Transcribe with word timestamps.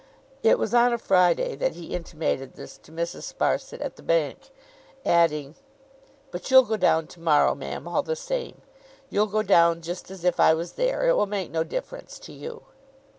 It 0.41 0.57
was 0.57 0.73
on 0.73 0.93
a 0.93 0.97
Friday 0.97 1.55
that 1.57 1.73
he 1.73 1.93
intimated 1.93 2.53
this 2.55 2.75
to 2.79 2.91
Mrs. 2.91 3.31
Sparsit 3.31 3.85
at 3.85 3.97
the 3.97 4.01
Bank, 4.01 4.49
adding: 5.05 5.53
'But 6.31 6.49
you'll 6.49 6.63
go 6.63 6.75
down 6.75 7.05
to 7.05 7.19
morrow, 7.19 7.53
ma'am, 7.53 7.87
all 7.87 8.01
the 8.01 8.15
same. 8.15 8.61
You'll 9.11 9.27
go 9.27 9.43
down 9.43 9.83
just 9.83 10.09
as 10.09 10.23
if 10.25 10.39
I 10.39 10.55
was 10.55 10.71
there. 10.71 11.07
It 11.07 11.13
will 11.15 11.27
make 11.27 11.51
no 11.51 11.63
difference 11.63 12.17
to 12.17 12.33
you. 12.33 12.63